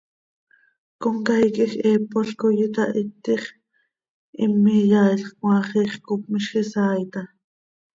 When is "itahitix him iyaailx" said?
2.67-5.29